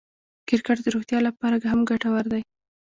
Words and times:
کرکټ 0.47 0.77
د 0.83 0.87
روغتیا 0.95 1.17
له 1.23 1.31
پاره 1.39 1.57
هم 1.71 1.79
ګټور 1.89 2.25
دئ. 2.31 2.41